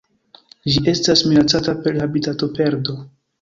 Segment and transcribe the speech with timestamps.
[0.75, 2.99] Ĝi estas minacata per habitatoperdo.